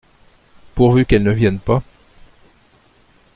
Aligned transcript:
Pourvu 0.73 1.05
qu’elle 1.05 1.21
ne 1.21 1.29
vienne 1.31 1.59
pas! 1.59 1.83